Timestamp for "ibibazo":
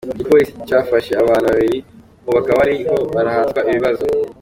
3.69-4.05